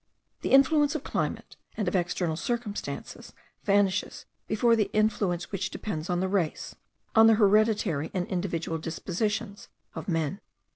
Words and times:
The 0.41 0.49
influence 0.49 0.95
of 0.95 1.03
climate, 1.03 1.57
and 1.77 1.87
of 1.87 1.95
external 1.95 2.35
circumstances, 2.35 3.33
vanishes 3.65 4.25
before 4.47 4.75
the 4.75 4.89
influence 4.93 5.51
which 5.51 5.69
depends 5.69 6.09
on 6.09 6.21
the 6.21 6.27
race, 6.27 6.73
on 7.13 7.27
the 7.27 7.35
hereditary 7.35 8.09
and 8.11 8.25
individual 8.25 8.79
dispositions 8.79 9.67
of 9.93 10.07
men. 10.09 10.41